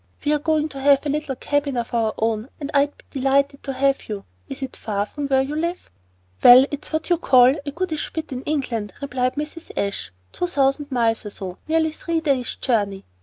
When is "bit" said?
8.11-8.31